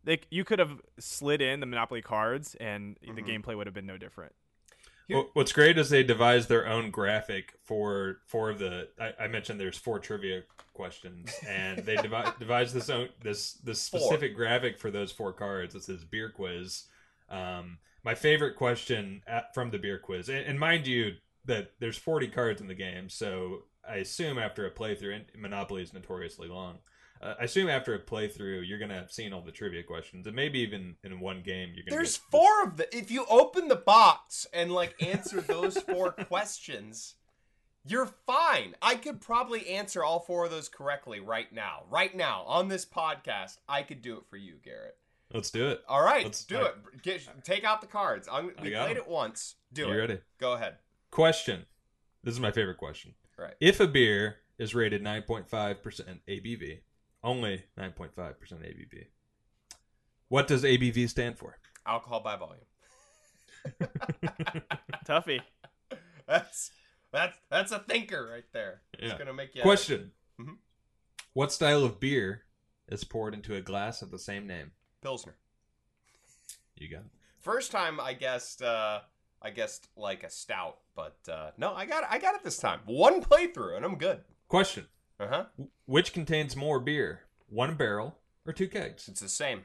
[0.04, 3.42] they you could have slid in the Monopoly cards, and the Mhm.
[3.44, 4.34] gameplay would have been no different.
[5.08, 8.88] Here- Well, What's great is they devised their own graphic for four of the.
[9.00, 13.88] I, I mentioned there's four trivia questions, and they devi- devised this own this this
[13.88, 14.00] Four.
[14.00, 15.74] specific graphic for those four cards.
[15.74, 16.84] It says beer quiz.
[17.28, 21.96] Um, my favorite question at, from the beer quiz, and, and mind you that there's
[21.96, 26.78] 40 cards in the game, so I assume after a playthrough, Monopoly is notoriously long.
[27.22, 30.34] Uh, I assume after a playthrough, you're gonna have seen all the trivia questions, and
[30.34, 31.96] maybe even in one game, you're gonna.
[31.96, 32.86] There's get- four of them.
[32.92, 37.14] If you open the box and like answer those four questions,
[37.84, 38.74] you're fine.
[38.82, 41.84] I could probably answer all four of those correctly right now.
[41.88, 44.96] Right now on this podcast, I could do it for you, Garrett.
[45.32, 45.82] Let's do it.
[45.88, 47.02] All right, Let's- do I- it.
[47.02, 48.28] Get, take out the cards.
[48.30, 48.96] I'm, we played played 'em.
[48.98, 49.54] it once.
[49.72, 49.96] Do you it.
[49.96, 50.18] ready?
[50.38, 50.76] Go ahead.
[51.10, 51.66] Question.
[52.24, 53.14] This is my favorite question.
[53.38, 53.54] Right.
[53.60, 55.48] If a beer is rated 9.5%
[56.28, 56.80] ABV,
[57.22, 59.06] only 9.5% ABV,
[60.28, 61.58] what does ABV stand for?
[61.86, 62.64] Alcohol by volume.
[65.06, 65.40] Tuffy.
[66.26, 66.70] That's
[67.12, 68.82] that's that's a thinker right there.
[68.98, 69.10] Yeah.
[69.10, 70.12] It's gonna make you Question.
[70.40, 70.56] Mhm.
[71.34, 72.44] What style of beer
[72.88, 74.72] is poured into a glass of the same name?
[75.02, 75.36] Pilsner.
[76.76, 77.10] You got it.
[77.40, 79.00] First time I guessed uh
[79.42, 82.58] I guessed like a stout, but uh no, I got it I got it this
[82.58, 82.80] time.
[82.86, 84.20] One playthrough and I'm good.
[84.48, 84.86] Question.
[85.22, 85.44] Uh-huh.
[85.86, 87.20] Which contains more beer?
[87.48, 89.08] One barrel or two kegs?
[89.08, 89.62] It's the same.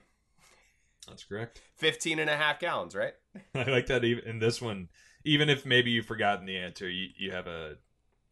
[1.07, 1.61] That's correct.
[1.77, 3.13] 15 and a half gallons, right?
[3.55, 4.89] I like that even in this one,
[5.23, 7.75] even if maybe you've forgotten the answer, you, you have a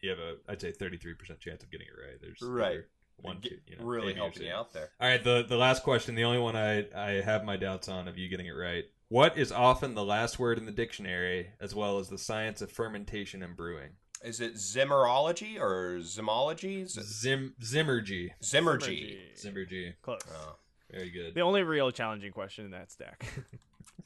[0.01, 2.17] you have a I'd say thirty three percent chance of getting it right.
[2.21, 2.81] There's Right.
[3.17, 4.89] one, Get- two, you know, really A, B, or helping you out there.
[4.99, 8.07] All right, the the last question, the only one I I have my doubts on
[8.07, 8.83] of you getting it right.
[9.07, 12.71] What is often the last word in the dictionary, as well as the science of
[12.71, 13.91] fermentation and brewing?
[14.23, 16.87] Is it Zimmerology or Zymology?
[16.87, 18.31] Z- Zim Zymurgy.
[18.41, 19.17] Zymurgy.
[19.37, 19.93] Zymurgy.
[20.01, 20.21] Close.
[20.33, 20.55] Oh.
[20.91, 21.33] Very good.
[21.35, 23.25] The only real challenging question in that stack.
[23.37, 23.45] I'll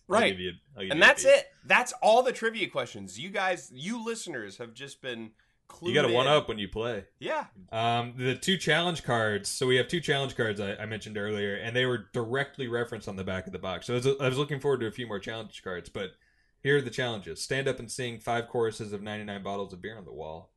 [0.07, 0.31] Right.
[0.31, 1.45] give you- I'll give And you that's it.
[1.65, 3.19] That's all the trivia questions.
[3.19, 5.31] You guys, you listeners have just been
[5.69, 7.05] clued You got to one up when you play.
[7.19, 7.45] Yeah.
[7.71, 9.49] Um, the two challenge cards.
[9.49, 13.07] So we have two challenge cards I, I mentioned earlier, and they were directly referenced
[13.07, 13.85] on the back of the box.
[13.85, 16.13] So I was, I was looking forward to a few more challenge cards, but
[16.61, 19.81] here are the challenges: stand up and sing five choruses of ninety nine bottles of
[19.81, 20.51] beer on the wall.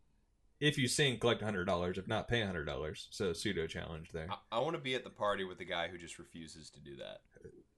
[0.60, 1.98] If you sing, collect hundred dollars.
[1.98, 3.08] If not, pay hundred dollars.
[3.10, 4.28] So pseudo challenge there.
[4.30, 6.80] I, I want to be at the party with the guy who just refuses to
[6.80, 7.20] do that.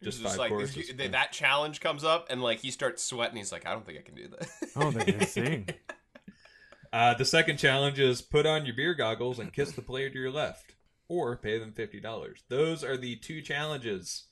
[0.03, 0.91] Just He's five like choruses.
[0.95, 3.39] th- that challenge comes up and like he starts sweating.
[3.39, 4.49] He's like, I don't think I can do that.
[4.77, 5.69] Oh, they can sing.
[6.93, 10.17] Uh, the second challenge is put on your beer goggles and kiss the player to
[10.17, 10.77] your left.
[11.09, 12.45] or pay them fifty dollars.
[12.49, 14.27] Those are the two challenges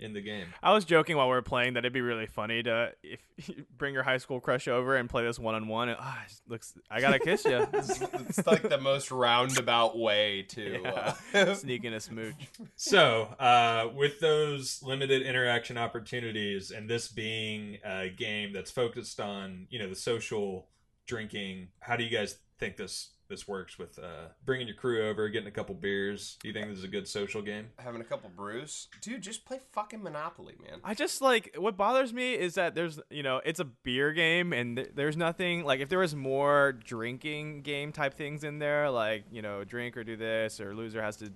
[0.00, 0.46] in the game.
[0.62, 3.20] I was joking while we were playing that it'd be really funny to if
[3.78, 5.94] bring your high school crush over and play this one on one.
[5.98, 7.66] Ah, looks, I gotta kiss you.
[7.78, 11.14] It's, it's like the most roundabout way to.
[11.34, 12.34] Uh, Sneaking a smooch.
[12.76, 19.66] So, uh, with those limited interaction opportunities, and this being a game that's focused on
[19.70, 20.66] you know the social
[21.06, 25.28] drinking, how do you guys think this this works with uh, bringing your crew over,
[25.28, 26.36] getting a couple beers?
[26.42, 27.68] Do you think this is a good social game?
[27.78, 29.22] having a couple brews, dude.
[29.22, 30.80] Just play fucking Monopoly, man.
[30.84, 34.52] I just like what bothers me is that there's you know it's a beer game
[34.52, 38.90] and th- there's nothing like if there was more drinking game type things in there
[38.90, 41.32] like you know drink or do this or loser has to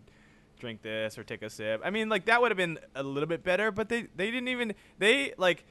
[0.59, 1.81] drink this or take a sip.
[1.85, 4.48] I mean like that would have been a little bit better, but they they didn't
[4.48, 5.64] even they like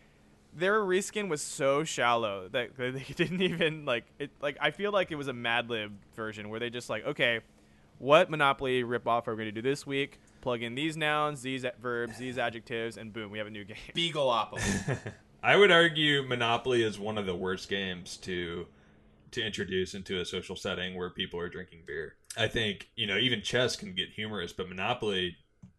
[0.53, 5.11] their reskin was so shallow that they didn't even like it like I feel like
[5.11, 7.39] it was a Mad Lib version where they just like okay
[7.97, 10.19] what Monopoly ripoff are we going to do this week?
[10.41, 13.77] Plug in these nouns, these verbs, these adjectives, and boom, we have a new game.
[13.95, 14.97] Beagleopoly.
[15.43, 18.65] I would argue Monopoly is one of the worst games to
[19.31, 22.15] to introduce into a social setting where people are drinking beer.
[22.35, 25.37] I think you know even chess can get humorous, but Monopoly,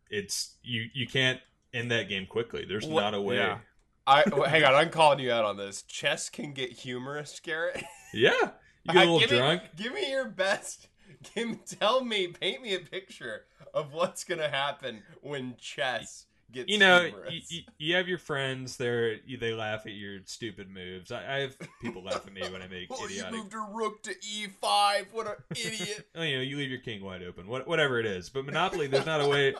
[0.09, 1.41] it's you you can't
[1.75, 2.65] end that game quickly.
[2.69, 3.37] There's What- not a way.
[3.39, 3.59] yeah.
[4.07, 4.75] I well, hang on.
[4.75, 5.83] I'm calling you out on this.
[5.83, 7.83] Chess can get humorous, Garrett.
[8.15, 8.51] Yeah,
[8.85, 9.63] you get a little give drunk.
[9.63, 10.89] Me, give me your best.
[11.35, 16.71] Give tell me, paint me a picture of what's gonna happen when chess gets.
[16.71, 18.77] you know, you, you, you have your friends.
[18.77, 21.11] They're you, they laugh at your stupid moves.
[21.13, 23.33] I, I have people laugh at me when I make Oh, you idiotic.
[23.33, 25.07] moved a rook to e5.
[25.13, 26.07] What an idiot!
[26.15, 27.47] Oh, you know, you leave your king wide open.
[27.47, 29.55] What, whatever it is, but Monopoly, there's not a way.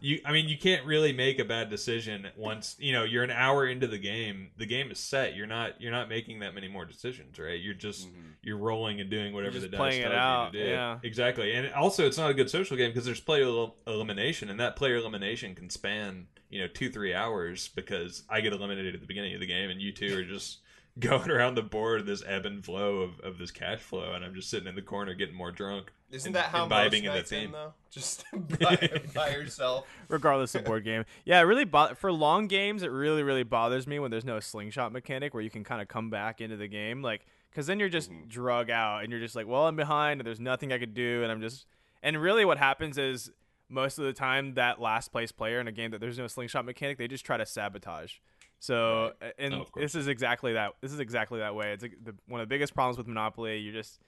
[0.00, 3.30] You, I mean, you can't really make a bad decision once you know you're an
[3.30, 4.50] hour into the game.
[4.56, 5.34] The game is set.
[5.36, 7.60] You're not you're not making that many more decisions, right?
[7.60, 8.32] You're just Mhm.
[8.42, 10.70] you're rolling and doing whatever the dice playing it tells out, you to do.
[10.70, 10.98] yeah.
[11.02, 11.52] exactly.
[11.52, 14.76] And also, it's not a good social game because there's player el- elimination, and that
[14.76, 19.06] player elimination can span you know two three hours because I get eliminated at the
[19.06, 20.58] beginning of the game, and you two are just
[20.98, 24.34] going around the board this ebb and flow of, of this cash flow, and I'm
[24.34, 25.90] just sitting in the corner getting more drunk.
[26.10, 27.44] Isn't Im- that how imbibing most in the nights theme.
[27.46, 27.72] end, though?
[27.90, 28.24] Just
[28.60, 29.86] by, by yourself.
[30.08, 31.04] regardless of board game.
[31.24, 32.82] Yeah, it really bo- for long games.
[32.82, 35.88] It really really bothers me when there's no slingshot mechanic where you can kind of
[35.88, 38.28] come back into the game, like because then you're just Mhm.
[38.28, 41.22] drug out and you're just like, well, I'm behind and there's nothing I could do,
[41.22, 41.64] and I'm just
[42.02, 43.30] and really what happens is
[43.68, 46.64] most of the time that last place player in a game that there's no slingshot
[46.64, 48.14] mechanic, they just try to sabotage.
[48.58, 50.74] So and Oh, this is exactly that.
[50.80, 51.72] This is exactly that way.
[51.72, 53.58] It's like the, one of the biggest problems with Monopoly.
[53.58, 54.00] You're just,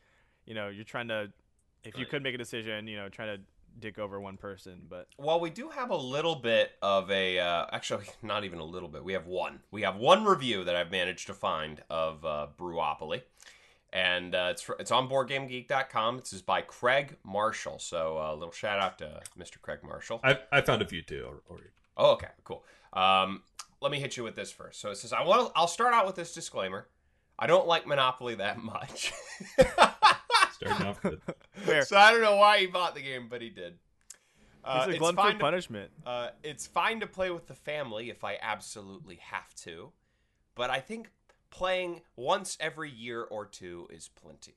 [0.46, 1.32] you know, you're trying to,
[1.82, 3.42] if you could make a decision, you know, trying to
[3.80, 7.40] dick over one person, but Well, we do have a little bit of a.
[7.40, 9.02] Uh, actually, not even a little bit.
[9.04, 9.60] We have one.
[9.70, 13.22] We have one review that I've managed to find of uh, Brewopoly.
[13.94, 16.18] And uh, it's fr- it's on BoardGameGeek.com.
[16.18, 17.78] This is by Craig Marshall.
[17.78, 19.60] So uh, a little shout out to Mr.
[19.62, 20.20] Craig Marshall.
[20.24, 21.68] I, I found a few too already.
[21.96, 22.64] Oh, okay, cool.
[22.92, 23.42] Um,
[23.80, 24.80] let me hit you with this first.
[24.80, 25.52] So it says, I want.
[25.54, 26.88] I'll start out with this disclaimer.
[27.38, 29.12] I don't like Monopoly that much.
[30.52, 31.20] Starting off with
[31.52, 31.84] Fair.
[31.84, 33.74] so I don't know why he bought the game, but he did.
[34.64, 35.90] Uh, it's a it's glutton fine for to- punishment.
[36.04, 39.92] Uh, it's fine to play with the family if I absolutely have to,
[40.56, 41.10] but I think
[41.54, 44.56] playing once every year or two is plenty.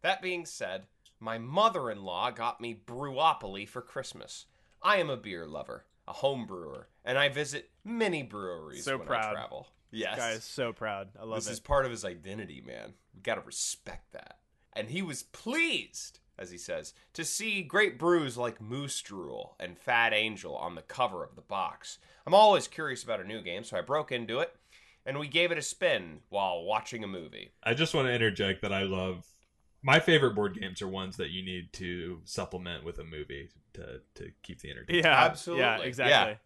[0.00, 0.86] That being said,
[1.20, 4.46] my mother in law got me Brewopoly for Christmas.
[4.82, 9.06] I am a beer lover, a home brewer, and I visit many breweries So when
[9.06, 9.30] proud.
[9.30, 9.68] I travel.
[9.90, 10.16] Yes.
[10.16, 11.08] Guy is so proud.
[11.20, 11.44] I love it.
[11.44, 12.94] this is part of his identity, man.
[13.14, 14.38] We got to respect that.
[14.74, 19.78] And he was pleased, as he says, to see great brews like Moose Drool and
[19.78, 21.98] Fat Angel on the cover of the box.
[22.26, 24.54] I'm always curious about a new game, so I broke into it,
[25.06, 27.52] and we gave it a spin while watching a movie.
[27.62, 29.24] I just want to interject that I love
[29.82, 34.00] my favorite board games are ones that you need to supplement with a movie to
[34.16, 35.06] to keep the entertainment.
[35.06, 35.64] yeah, Absolutely.
[35.64, 36.38] Yeah, exactly.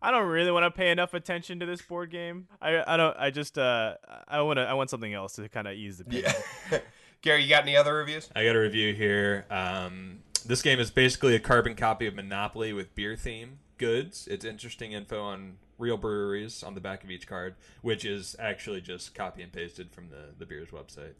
[0.00, 2.48] I don't really want to pay enough attention to this board game.
[2.60, 3.16] I, I don't.
[3.18, 3.94] I just uh
[4.28, 4.62] I want to.
[4.62, 6.24] I want something else to kind of ease the pain.
[6.70, 6.78] Yeah.
[7.22, 8.30] Gary, you got any other reviews?
[8.36, 9.46] I got a review here.
[9.50, 14.28] Um, this game is basically a carbon copy of Monopoly with beer theme goods.
[14.30, 18.80] It's interesting info on real breweries on the back of each card, which is actually
[18.80, 21.14] just copy and pasted from the the beer's website.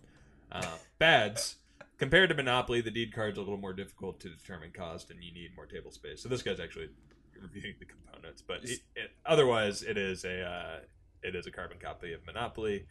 [0.50, 1.56] Uh, bads.
[1.98, 5.32] Compared to Monopoly, the deed card's a little more difficult to determine cost, and you
[5.32, 6.22] need more table space.
[6.22, 6.90] So this guy's actually
[7.40, 10.78] reviewing the components, but it, it, otherwise, it is a uh,
[11.22, 12.86] it is a carbon copy of Monopoly.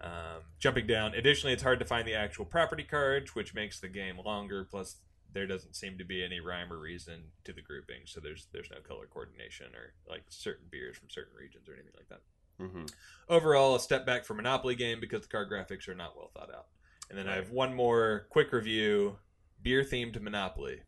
[0.00, 1.14] Um, jumping down.
[1.14, 4.66] Additionally, it's hard to find the actual property cards, which makes the game longer.
[4.68, 4.96] Plus,
[5.34, 8.70] there doesn't seem to be any rhyme or reason to the grouping, so there's there's
[8.70, 12.22] no color coordination or like certain beers from certain regions or anything like that.
[12.60, 12.84] Mm-hmm.
[13.28, 16.54] Overall, a step back for Monopoly game because the card graphics are not well thought
[16.54, 16.68] out.
[17.10, 19.16] And then I have one more quick review:
[19.60, 20.80] beer themed Monopoly.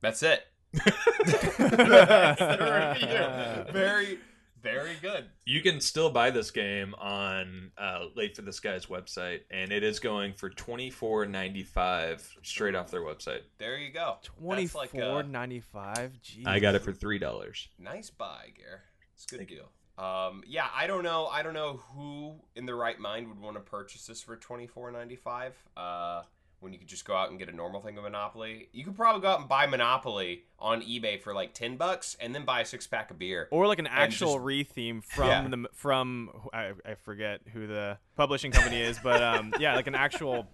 [0.00, 0.42] That's it.
[1.58, 2.40] That's.
[3.72, 4.18] Very,
[4.62, 5.26] very good.
[5.44, 9.82] You can still buy this game on uh, Late for This Guy's website, and it
[9.82, 13.40] is going for twenty four ninety five straight off their website.
[13.58, 14.16] There you go.
[14.22, 16.12] Twenty That's like four a ninety five.
[16.46, 17.68] I got it for three dollars.
[17.78, 18.82] nice buy, Gare.
[19.14, 19.70] It's a good Thank deal.
[19.98, 21.26] Um, yeah, I don't know.
[21.26, 24.66] I don't know who in the right mind would want to purchase this for twenty
[24.66, 25.54] four ninety five.
[25.76, 26.22] Uh,
[26.60, 28.96] when you could just go out and get a normal thing of Monopoly, you could
[28.96, 32.60] probably go out and buy Monopoly on eBay for like ten bucks, and then buy
[32.62, 33.48] a six pack of beer.
[33.50, 35.46] or like an actual just- re-theme from Yeah.
[35.48, 39.94] the from I, I forget who the publishing company is, but um yeah, like an
[39.94, 40.46] actual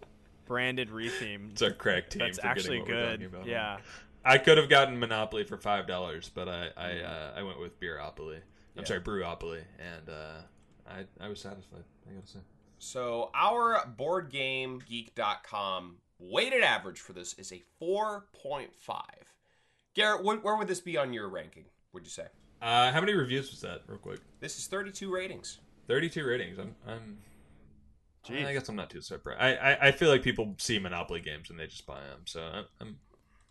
[0.47, 1.49] branded re-theme.
[1.53, 2.21] It's our crack team.
[2.21, 3.23] That's actually what we're good.
[3.23, 3.47] about.
[3.47, 3.79] Yeah.
[4.27, 7.79] I could have gotten Monopoly for five dollars, but I I, uh, I went with
[7.81, 8.37] Beeropoly.
[8.77, 8.85] I'm Yeah.
[8.85, 10.41] sorry, Brewopoly, and uh,
[10.87, 11.85] I I was satisfied.
[12.11, 12.39] I gotta say.
[12.79, 18.69] So our boardgamegeek.com weighted average for this is a 4.5.
[19.95, 22.27] Garrett, wh- where would this be on your ranking, would you say?
[22.61, 24.21] Uh, how many reviews was that, real quick?
[24.41, 25.59] This is 32 ratings.
[25.87, 26.59] Thirty-two ratings.
[26.59, 27.19] I'm I'm.
[28.27, 28.47] Jeez.
[28.47, 29.39] I guess I'm not too surprised.
[29.39, 32.41] I, I, I feel like people see Monopoly games and they just buy them, so
[32.41, 32.97] I'm, I'm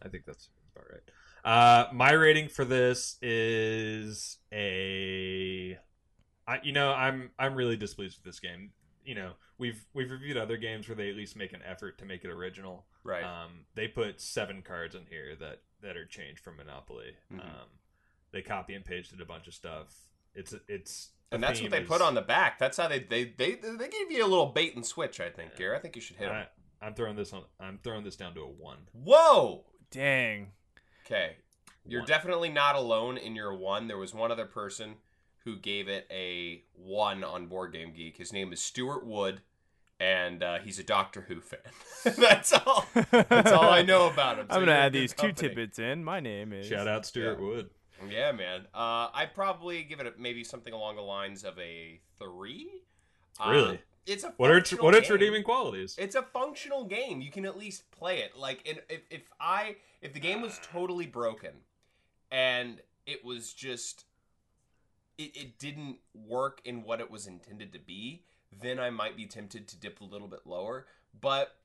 [0.01, 1.03] I think that's about right.
[1.45, 5.77] Uh, my rating for this is a,
[6.47, 8.71] I you know I'm I'm really displeased with this game.
[9.05, 12.05] You know we've we've reviewed other games where they at least make an effort to
[12.05, 12.85] make it original.
[13.03, 13.23] Right.
[13.23, 17.15] Um, they put seven cards in here that that are changed from Monopoly.
[17.31, 17.39] Mhm.
[17.39, 17.67] Um,
[18.31, 19.87] they copy and pasted a bunch of stuff.
[20.33, 22.59] It's it's and that's what theme they put on the back.
[22.59, 25.55] That's how they they they, they gave you a little bait and switch, I think,
[25.55, 25.79] Garrett.
[25.79, 26.47] I think you should hit I,
[26.81, 27.43] I'm throwing this on.
[27.59, 28.89] I'm throwing this down to a one.
[28.93, 29.65] Whoa!
[29.91, 30.51] Dang.
[31.05, 31.37] Okay.
[31.85, 32.07] You're One.
[32.07, 33.87] definitely not alone in your one.
[33.87, 34.95] There was one other person
[35.45, 38.17] who gave it a one on Board Game Geek.
[38.17, 39.41] His name is Stuart Wood,
[39.99, 41.60] and uh, he's a Doctor Who fan.
[42.17, 42.86] that's all.
[43.12, 44.47] That's all I know about him.
[44.49, 45.49] So I'm gonna add good these two company.
[45.49, 46.03] tidbits in.
[46.03, 47.45] My name is Shout out Stuart Yeah.
[47.45, 47.69] Wood.
[48.10, 48.62] Yeah, man.
[48.73, 52.69] Uh, I'd probably give it a, maybe something along the lines of a three.
[53.39, 53.79] Uh, Really?
[54.06, 55.13] it's a What are its what are its game.
[55.13, 55.95] redeeming qualities?
[55.97, 57.21] It's a functional game.
[57.21, 58.38] You can at least play it.
[58.38, 61.51] Like, and if if I if the game was totally broken,
[62.32, 64.06] and it was just
[65.17, 68.23] it, it didn't work in what it was intended to be,
[68.62, 70.86] then I might be tempted to dip a little bit lower.
[71.19, 71.56] But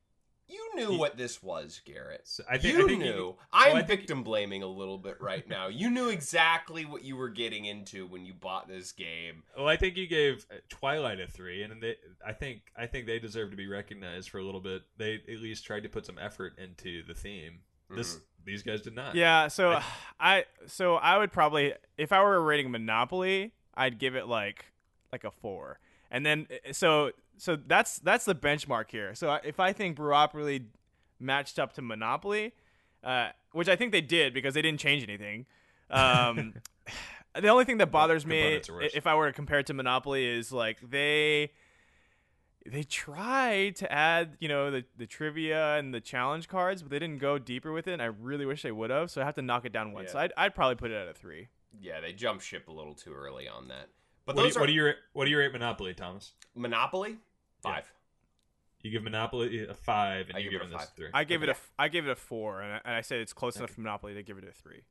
[0.50, 2.22] you knew what this was, Garrett.
[2.24, 3.36] So I think you I think knew.
[3.52, 5.68] I I'm think- victim blaming a little bit right now.
[5.68, 9.42] You knew exactly what you were getting into when you bought this game.
[9.56, 13.06] well, I think you gave uh, Twilight a three, and they, I think I think
[13.06, 14.82] they deserve to be recognized for a little bit.
[14.96, 17.60] They at least tried to put some effort into the theme.
[17.90, 18.22] This Mm-hmm.
[18.48, 19.14] These guys did not.
[19.14, 19.82] Yeah, so I-
[20.20, 24.64] I so I would probably if I were rating Monopoly, I'd give it like
[25.12, 25.78] like a 4.
[26.10, 29.14] And then so so that's that's the benchmark here.
[29.14, 30.64] So if I think Brewopoly
[31.20, 32.52] matched up to Monopoly,
[33.04, 35.46] uh, which I think they did because they didn't change anything.
[35.90, 36.54] Um,
[37.40, 38.90] the only thing that bothers me Components are worse.
[38.94, 41.52] if I were to compare it to Monopoly is like they
[42.70, 46.98] they tried to add, you know, the, the trivia and the challenge cards, but they
[46.98, 47.92] didn't go deeper with it.
[47.92, 49.10] And I really wish they would have.
[49.10, 50.04] So I have to knock it down one.
[50.04, 50.10] Yeah.
[50.10, 51.48] So I'd, I'd probably put it at a three.
[51.80, 53.88] Yeah, they jump ship a little too early on that.
[54.24, 56.32] But What those you, are what do you what are you rate Monopoly, Thomas?
[56.54, 57.16] Monopoly Yeah.
[57.74, 57.92] five.
[58.82, 60.88] You give Monopoly a five, and I you give it a this five.
[60.96, 61.08] three.
[61.12, 61.88] I gave it a Okay.
[61.90, 64.22] gave it a four, and I, and I said it's close enough to Monopoly to
[64.22, 64.82] give it a three.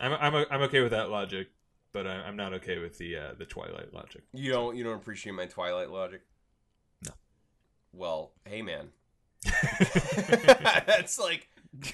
[0.00, 1.48] I'm I'm I'm okay with that logic,
[1.92, 4.22] but I, I'm not okay with the uh, the Twilight logic.
[4.32, 6.22] You don't you don't appreciate my Twilight logic?
[7.96, 8.88] Well, hey man.
[10.86, 11.48] That's like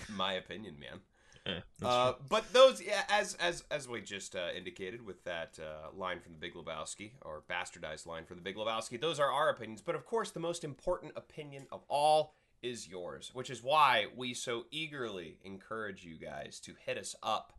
[0.09, 1.01] my opinion, man.
[1.45, 5.97] That's Uh, but those, yeah, as as as we just uh, indicated with that uh,
[5.97, 9.51] line from the Big Lebowski or bastardized line from the Big Lebowski, those are our
[9.51, 9.81] opinions.
[9.81, 14.35] But of course, the most important opinion of all is yours, which is why we
[14.35, 17.53] so eagerly encourage you guys to hit us up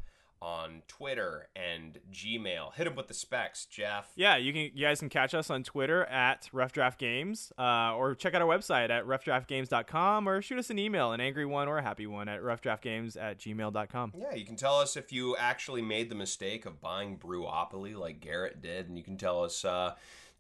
[0.43, 2.73] on Twitter and Gmail.
[2.73, 4.11] Hit them with the specs, Jeff.
[4.15, 7.95] Yeah, you can you guys can catch us on Twitter at Rough Draft Games, uh,
[7.95, 11.67] or check out our website at roughdraftgames.com, or shoot us an email, an angry one
[11.67, 14.13] or a happy one, at roughdraftgames at gmail.com.
[14.17, 18.19] Yeah, you can tell us if you actually made the mistake of buying Brewopoly like
[18.19, 19.93] Garrett did, and you can tell us uh,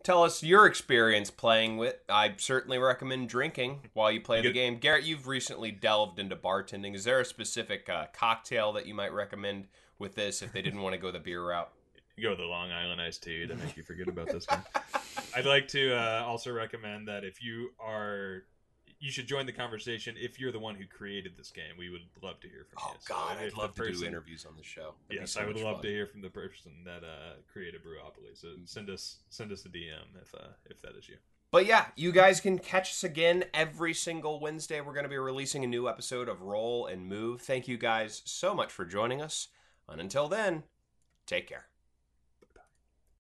[0.03, 1.95] tell us your experience playing with.
[2.09, 4.77] I certainly recommend drinking while you play You the get- game.
[4.79, 6.93] Garrett, you've recently delved into bartending.
[6.93, 9.67] Is there a specific uh, cocktail that you might recommend
[9.99, 11.69] with this if they didn't want to go the beer route?
[12.15, 14.61] You go the Long Island iced tea to make you forget about this guy.
[15.35, 18.43] I'd like to uh, also recommend that if you are,
[18.99, 20.15] you should join the conversation.
[20.19, 22.91] If you're the one who created this game, we would love to hear from Oh
[22.93, 22.99] you.
[23.01, 24.93] So God, I'd love to do interviews on the show.
[25.09, 25.83] That'd Yes, so I would love fun.
[25.85, 28.35] to hear from the person that uh, created Brewopoly.
[28.35, 31.15] So send us send us a DM if uh, if that is you.
[31.49, 34.81] But yeah, you guys can catch us again every single Wednesday.
[34.81, 37.41] We're going to be releasing a new episode of Roll and Move.
[37.41, 39.47] Thank you guys so much for joining us.
[39.87, 40.63] And until then,
[41.25, 41.65] take care.